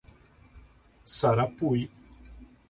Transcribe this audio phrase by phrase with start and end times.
[1.17, 1.87] Sarapuí